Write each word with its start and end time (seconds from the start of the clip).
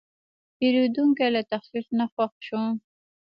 پیرودونکی 0.57 1.29
له 1.35 1.41
تخفیف 1.51 1.87
نه 1.99 2.05
خوښ 2.13 2.33
شو. 2.47 2.61